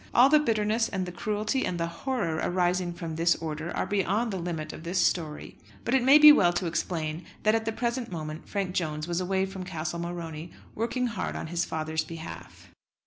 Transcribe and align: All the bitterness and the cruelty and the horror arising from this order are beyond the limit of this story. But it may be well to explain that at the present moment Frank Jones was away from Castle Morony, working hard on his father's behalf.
All 0.15 0.29
the 0.29 0.39
bitterness 0.39 0.89
and 0.89 1.05
the 1.05 1.11
cruelty 1.11 1.63
and 1.63 1.79
the 1.79 1.85
horror 1.85 2.39
arising 2.41 2.91
from 2.91 3.15
this 3.17 3.35
order 3.35 3.69
are 3.77 3.85
beyond 3.85 4.33
the 4.33 4.39
limit 4.39 4.73
of 4.73 4.81
this 4.81 4.97
story. 4.97 5.57
But 5.85 5.93
it 5.93 6.01
may 6.03 6.17
be 6.17 6.31
well 6.31 6.53
to 6.53 6.65
explain 6.65 7.23
that 7.43 7.53
at 7.53 7.65
the 7.65 7.71
present 7.71 8.11
moment 8.11 8.49
Frank 8.49 8.73
Jones 8.73 9.07
was 9.07 9.21
away 9.21 9.45
from 9.45 9.63
Castle 9.63 9.99
Morony, 9.99 10.49
working 10.73 11.05
hard 11.05 11.35
on 11.35 11.45
his 11.53 11.65
father's 11.65 12.03
behalf. 12.03 12.69